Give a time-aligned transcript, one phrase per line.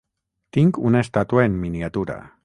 [0.57, 2.17] Tinc una estàtua en miniatura.